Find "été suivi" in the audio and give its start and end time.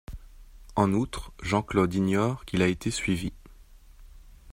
2.67-3.33